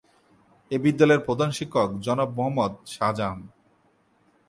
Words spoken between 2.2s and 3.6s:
Mohammad Shahjahan.